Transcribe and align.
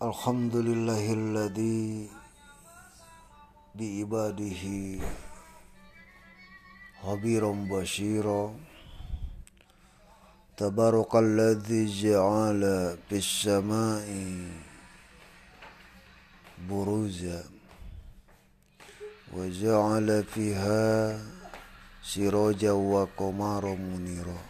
الحمد 0.00 0.56
لله 0.56 1.12
الذي 1.12 2.08
بعباده 3.74 4.64
خبيرا 7.04 7.52
بشيرا. 7.70 8.54
تبارك 10.56 11.12
الذي 11.16 11.82
جعل 12.00 12.62
في 13.08 13.16
السماء 13.16 14.08
بروزا 16.70 17.44
وجعل 19.36 20.24
فيها 20.24 21.20
سراجا 22.02 22.72
وقمارا 22.72 23.74
منيرا. 23.74 24.40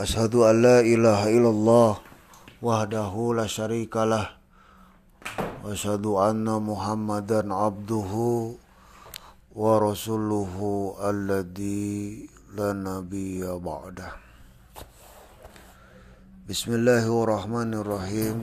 أشهد 0.00 0.34
أن 0.34 0.62
لا 0.62 0.80
إله 0.80 1.28
إلا 1.28 1.50
الله 1.50 2.07
wahdahu 2.58 3.38
la 3.38 3.46
syarikalah 3.46 4.34
wa 5.62 6.26
anna 6.26 6.58
muhammadan 6.58 7.54
abduhu 7.54 8.58
wa 9.54 9.78
rasuluhu 9.78 10.98
alladhi 10.98 12.26
la 12.58 12.74
nabiyya 12.74 13.62
ba'dah 13.62 14.10
Bismillahirrahmanirrahim. 16.48 18.40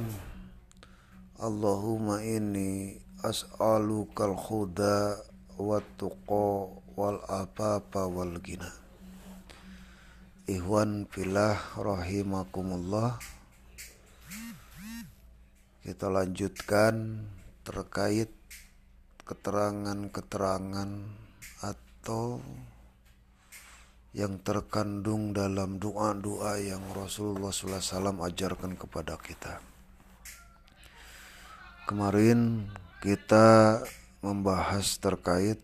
Allahumma 1.42 2.22
inni 2.22 3.02
as'alukal 3.26 4.38
khuda 4.38 5.20
wa 5.58 5.82
tuqa 5.98 6.70
wal 6.96 7.20
apapa 7.26 8.06
wal 8.08 8.38
gina 8.40 8.70
Ikhwan 10.46 11.10
filah 11.10 11.58
rahimakumullah 11.76 13.18
kita 15.86 16.10
lanjutkan 16.10 17.22
terkait 17.62 18.34
keterangan-keterangan 19.22 20.90
atau 21.62 22.42
yang 24.10 24.42
terkandung 24.42 25.30
dalam 25.30 25.78
doa-doa 25.78 26.58
yang 26.58 26.82
Rasulullah 26.90 27.54
SAW 27.54 28.18
ajarkan 28.26 28.74
kepada 28.74 29.14
kita. 29.22 29.62
Kemarin 31.86 32.66
kita 33.06 33.78
membahas 34.26 34.98
terkait 34.98 35.62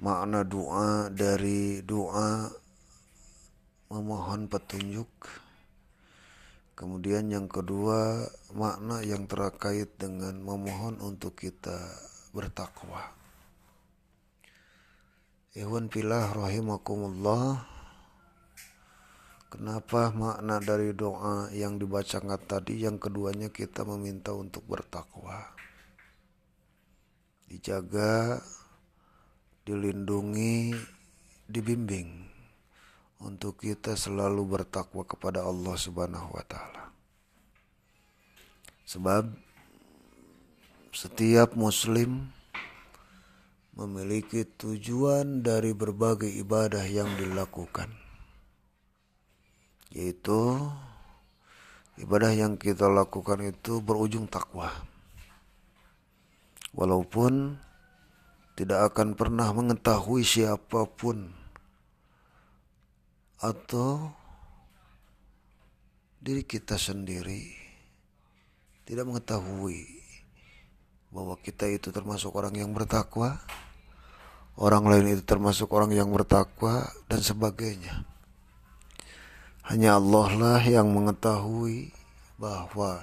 makna 0.00 0.48
doa 0.48 1.12
dari 1.12 1.84
doa 1.84 2.48
memohon 3.92 4.48
petunjuk 4.48 5.44
Kemudian 6.76 7.32
yang 7.32 7.48
kedua 7.48 8.28
makna 8.52 9.00
yang 9.00 9.24
terkait 9.24 9.96
dengan 9.96 10.36
memohon 10.36 11.00
untuk 11.00 11.32
kita 11.32 11.72
bertakwa. 12.36 13.16
Iwan 15.56 15.88
filah 15.88 16.36
rahimakumullah. 16.36 17.64
Kenapa 19.48 20.12
makna 20.12 20.60
dari 20.60 20.92
doa 20.92 21.48
yang 21.48 21.80
dibacakan 21.80 22.36
tadi 22.44 22.84
yang 22.84 23.00
keduanya 23.00 23.48
kita 23.48 23.80
meminta 23.88 24.36
untuk 24.36 24.68
bertakwa. 24.68 25.48
Dijaga, 27.48 28.44
dilindungi, 29.64 30.76
dibimbing 31.48 32.25
untuk 33.20 33.64
kita 33.64 33.96
selalu 33.96 34.44
bertakwa 34.44 35.04
kepada 35.08 35.44
Allah 35.44 35.76
Subhanahu 35.76 36.28
wa 36.36 36.44
taala. 36.44 36.92
Sebab 38.86 39.32
setiap 40.92 41.56
muslim 41.56 42.30
memiliki 43.76 44.48
tujuan 44.56 45.44
dari 45.44 45.76
berbagai 45.76 46.28
ibadah 46.32 46.84
yang 46.88 47.12
dilakukan. 47.20 47.92
Yaitu 49.92 50.56
ibadah 52.00 52.32
yang 52.32 52.56
kita 52.56 52.88
lakukan 52.88 53.44
itu 53.44 53.84
berujung 53.84 54.28
takwa. 54.28 54.72
Walaupun 56.76 57.56
tidak 58.56 58.92
akan 58.92 59.12
pernah 59.12 59.52
mengetahui 59.52 60.24
siapa 60.24 60.88
pun 60.88 61.45
atau 63.40 64.12
diri 66.22 66.42
kita 66.42 66.80
sendiri 66.80 67.52
tidak 68.88 69.04
mengetahui 69.04 69.82
bahwa 71.10 71.36
kita 71.40 71.66
itu 71.70 71.90
termasuk 71.90 72.32
orang 72.36 72.54
yang 72.54 72.70
bertakwa, 72.76 73.40
orang 74.60 74.84
lain 74.86 75.16
itu 75.16 75.22
termasuk 75.24 75.70
orang 75.72 75.92
yang 75.92 76.08
bertakwa 76.12 76.86
dan 77.08 77.20
sebagainya. 77.20 78.04
Hanya 79.66 79.98
Allah 79.98 80.28
lah 80.38 80.62
yang 80.62 80.86
mengetahui 80.94 81.90
bahwa 82.38 83.02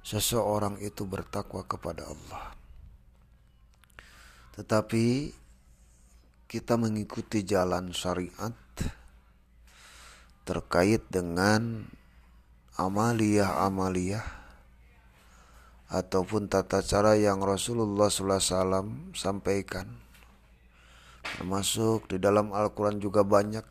seseorang 0.00 0.80
itu 0.80 1.04
bertakwa 1.04 1.60
kepada 1.68 2.08
Allah. 2.08 2.56
Tetapi 4.56 5.36
kita 6.48 6.74
mengikuti 6.80 7.44
jalan 7.44 7.92
syariat 7.92 8.54
terkait 10.50 11.06
dengan 11.14 11.86
amaliyah-amaliyah 12.74 14.26
ataupun 15.94 16.50
tata 16.50 16.82
cara 16.82 17.14
yang 17.14 17.38
Rasulullah 17.38 18.10
SAW 18.10 19.14
sampaikan. 19.14 19.86
Termasuk 21.38 22.10
di 22.10 22.18
dalam 22.18 22.50
Al-Quran 22.50 22.98
juga 22.98 23.22
banyak 23.22 23.62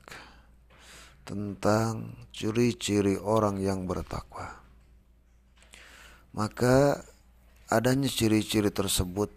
tentang 1.27 2.15
ciri-ciri 2.31 3.19
orang 3.19 3.59
yang 3.59 3.83
bertakwa. 3.83 4.63
Maka 6.31 7.03
adanya 7.67 8.07
ciri-ciri 8.07 8.71
tersebut, 8.71 9.35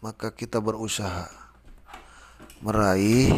maka 0.00 0.32
kita 0.32 0.56
berusaha 0.64 1.28
meraih, 2.64 3.36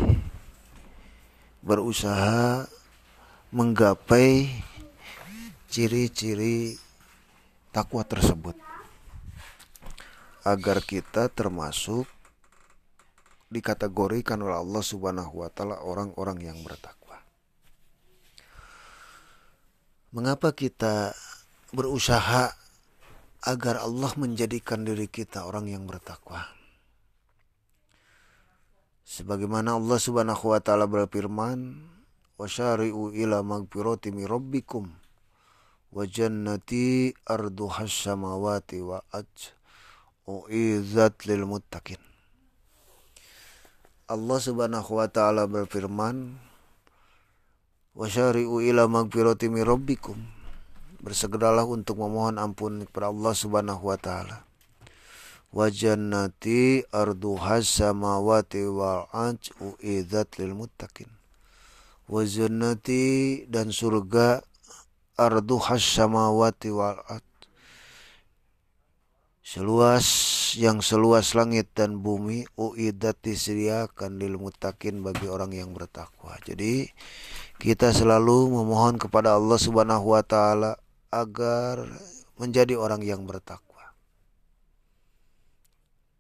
berusaha 1.67 2.78
menggapai 3.49 4.53
ciri-ciri 5.73 6.77
takwa 7.73 8.05
tersebut 8.05 8.57
agar 10.45 10.85
kita 10.85 11.33
termasuk 11.33 12.05
dikategorikan 13.49 14.45
oleh 14.45 14.61
Allah 14.61 14.85
Subhanahu 14.85 15.41
wa 15.41 15.49
taala 15.49 15.81
orang-orang 15.81 16.45
yang 16.45 16.61
bertakwa. 16.61 17.17
Mengapa 20.13 20.53
kita 20.53 21.17
berusaha 21.73 22.53
agar 23.45 23.81
Allah 23.81 24.13
menjadikan 24.21 24.85
diri 24.85 25.09
kita 25.09 25.49
orang 25.49 25.73
yang 25.73 25.89
bertakwa? 25.89 26.45
Sebagaimana 29.09 29.81
Allah 29.81 29.97
Subhanahu 29.97 30.53
wa 30.53 30.61
taala 30.61 30.85
berfirman, 30.85 31.97
wasyari'u 32.39 33.13
ila 33.19 33.43
magfirati 33.43 34.15
min 34.15 34.31
rabbikum 34.31 34.87
wa 35.91 36.03
jannati 36.07 37.11
arduhas 37.27 37.91
samawati 37.91 38.79
wa 38.79 39.03
aj 39.11 39.53
uizat 40.31 41.27
lil 41.27 41.45
muttaqin 41.51 41.99
Allah 44.09 44.41
Subhanahu 44.41 44.97
wa 44.97 45.05
taala 45.05 45.45
berfirman 45.45 46.41
wasyari'u 47.93 48.65
ila 48.65 48.89
magfirati 48.89 49.53
min 49.53 49.69
rabbikum. 49.69 50.17
Bersegeralah 51.05 51.69
untuk 51.69 52.01
memohon 52.01 52.41
ampun 52.41 52.89
kepada 52.89 53.13
Allah 53.13 53.37
Subhanahu 53.37 53.85
wa 53.85 54.01
taala. 54.01 54.49
Wa 55.53 55.69
jannati 55.69 56.89
arduhas 56.89 57.69
samawati 57.69 58.65
wa 58.73 59.13
aj 59.13 59.53
uizat 59.61 60.41
lil 60.41 60.57
muttaqin 60.57 61.13
wazannati 62.09 63.45
dan 63.47 63.69
surga 63.69 64.41
ardu 65.21 65.61
samawati 65.61 66.73
wal 66.73 66.99
seluas 69.49 70.07
yang 70.61 70.85
seluas 70.85 71.33
langit 71.33 71.73
dan 71.73 72.05
bumi 72.05 72.45
uidat 72.61 73.17
disediakan 73.25 74.21
lil 74.21 74.37
mutakin 74.37 75.01
bagi 75.01 75.25
orang 75.25 75.57
yang 75.57 75.73
bertakwa. 75.73 76.37
Jadi 76.45 76.93
kita 77.57 77.97
selalu 77.97 78.53
memohon 78.53 79.01
kepada 79.01 79.41
Allah 79.41 79.57
Subhanahu 79.57 80.13
wa 80.13 80.21
taala 80.21 80.77
agar 81.09 81.81
menjadi 82.37 82.77
orang 82.77 83.01
yang 83.01 83.25
bertakwa. 83.25 83.97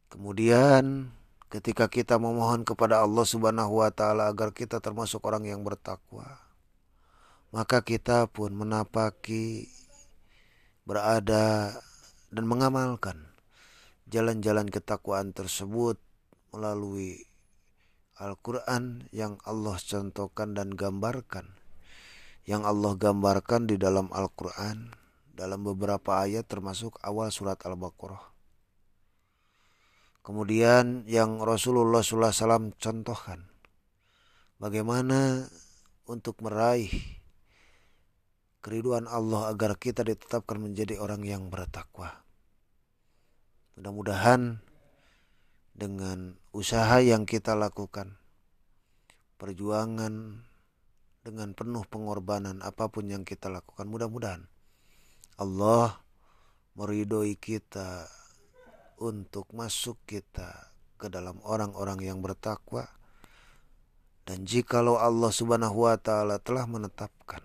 Kemudian 0.08 1.12
ketika 1.48 1.88
kita 1.88 2.20
memohon 2.20 2.64
kepada 2.64 3.00
Allah 3.04 3.24
Subhanahu 3.24 3.80
wa 3.80 3.90
taala 3.92 4.28
agar 4.28 4.52
kita 4.52 4.80
termasuk 4.80 5.24
orang 5.24 5.48
yang 5.48 5.64
bertakwa 5.64 6.48
maka 7.48 7.80
kita 7.80 8.28
pun 8.28 8.52
menapaki 8.52 9.72
berada 10.84 11.72
dan 12.28 12.44
mengamalkan 12.44 13.28
jalan-jalan 14.08 14.68
ketakwaan 14.68 15.32
tersebut 15.32 15.96
melalui 16.52 17.28
Al-Quran 18.18 19.06
yang 19.14 19.38
Allah 19.46 19.78
contohkan 19.78 20.56
dan 20.56 20.74
gambarkan. 20.74 21.54
Yang 22.48 22.62
Allah 22.64 22.92
gambarkan 22.96 23.68
di 23.68 23.76
dalam 23.76 24.10
Al-Quran 24.10 24.90
dalam 25.36 25.62
beberapa 25.62 26.24
ayat 26.26 26.48
termasuk 26.50 26.98
awal 27.04 27.30
surat 27.30 27.60
Al-Baqarah. 27.62 28.37
Kemudian 30.28 31.08
yang 31.08 31.40
Rasulullah 31.40 32.04
SAW 32.04 32.76
contohkan 32.76 33.48
bagaimana 34.60 35.48
untuk 36.04 36.44
meraih 36.44 36.92
keriduan 38.60 39.08
Allah 39.08 39.48
agar 39.48 39.80
kita 39.80 40.04
ditetapkan 40.04 40.60
menjadi 40.60 41.00
orang 41.00 41.24
yang 41.24 41.48
bertakwa. 41.48 42.12
Mudah-mudahan 43.80 44.60
dengan 45.72 46.36
usaha 46.52 47.00
yang 47.00 47.24
kita 47.24 47.56
lakukan, 47.56 48.20
perjuangan 49.40 50.44
dengan 51.24 51.56
penuh 51.56 51.88
pengorbanan 51.88 52.60
apa 52.60 52.92
pun 52.92 53.08
yang 53.08 53.24
kita 53.24 53.48
lakukan, 53.48 53.88
mudah-mudahan 53.88 54.44
Allah 55.40 56.04
meridoi 56.76 57.32
kita 57.40 58.12
untuk 58.98 59.50
masuk 59.54 59.98
kita 60.04 60.74
ke 60.98 61.06
dalam 61.06 61.38
orang-orang 61.46 62.02
yang 62.02 62.18
bertakwa 62.18 62.90
dan 64.28 64.44
jikalau 64.44 65.00
Allah 65.00 65.32
Subhanahu 65.32 65.88
wa 65.88 65.96
taala 65.96 66.36
telah 66.36 66.68
menetapkan 66.68 67.40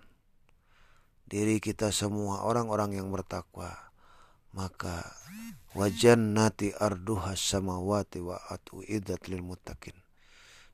diri 1.24 1.56
kita 1.58 1.88
semua 1.88 2.44
orang-orang 2.44 3.00
yang 3.00 3.08
bertakwa, 3.08 3.72
maka 4.52 5.02
wajan 5.72 6.36
nati 6.36 6.70
arduha 6.76 7.32
samawati 7.34 8.20
wa 8.20 8.36
atu 8.52 8.84
idat 8.84 9.26
lil 9.32 9.40
muttaqin. 9.40 9.96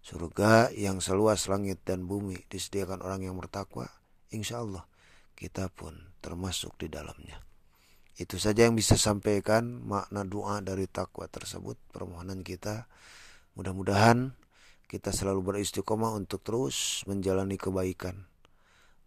Surga 0.00 0.72
yang 0.72 0.98
seluas 0.98 1.46
langit 1.46 1.84
dan 1.84 2.08
bumi 2.08 2.42
disediakan 2.48 3.04
orang 3.04 3.24
yang 3.30 3.36
bertakwa, 3.36 3.86
insya 4.32 4.64
Allah 4.64 4.88
kita 5.36 5.70
pun 5.70 5.94
termasuk 6.20 6.74
di 6.80 6.90
dalamnya. 6.90 7.49
Itu 8.20 8.36
saja 8.36 8.68
yang 8.68 8.76
bisa 8.76 9.00
sampaikan 9.00 9.80
makna 9.80 10.28
doa 10.28 10.60
dari 10.60 10.84
takwa 10.84 11.24
tersebut, 11.24 11.80
permohonan 11.88 12.44
kita. 12.44 12.84
Mudah-mudahan 13.56 14.36
kita 14.92 15.08
selalu 15.08 15.56
beristiqomah 15.56 16.12
untuk 16.12 16.44
terus 16.44 17.00
menjalani 17.08 17.56
kebaikan, 17.56 18.28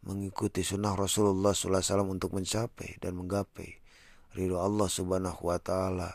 mengikuti 0.02 0.66
sunnah 0.66 0.98
Rasulullah 0.98 1.54
SAW 1.54 2.10
untuk 2.10 2.34
mencapai 2.34 2.98
dan 2.98 3.14
menggapai 3.14 3.84
ridho 4.34 4.58
Allah 4.58 4.90
Subhanahu 4.90 5.46
wa 5.46 5.62
Ta'ala 5.62 6.10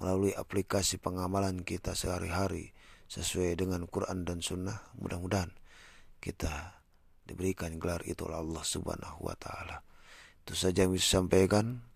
melalui 0.00 0.32
aplikasi 0.32 0.96
pengamalan 0.96 1.60
kita 1.62 1.92
sehari-hari 1.92 2.72
sesuai 3.12 3.60
dengan 3.60 3.84
Quran 3.84 4.24
dan 4.24 4.40
Sunnah. 4.40 4.88
Mudah-mudahan 4.96 5.52
kita 6.18 6.80
diberikan 7.28 7.76
gelar 7.76 8.00
itu 8.08 8.24
Allah 8.26 8.64
Subhanahu 8.64 9.28
wa 9.28 9.36
Ta'ala. 9.36 9.84
Itu 10.42 10.56
saja 10.56 10.88
yang 10.88 10.96
bisa 10.96 11.20
sampaikan. 11.20 11.91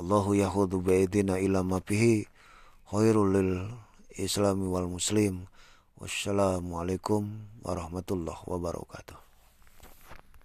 Allahu 0.00 0.32
yahudu 0.32 0.80
ba'idina 0.80 1.36
ila 1.36 1.60
ma 1.60 1.76
khairul 1.84 3.36
lil 3.36 3.68
islami 4.16 4.64
wal 4.64 4.88
muslim. 4.88 5.44
Wassalamualaikum 6.00 7.28
warahmatullahi 7.60 8.40
wabarakatuh. 8.48 9.29